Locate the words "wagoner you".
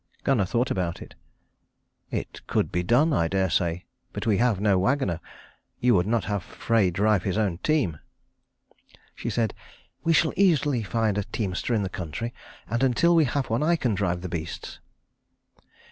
4.79-5.93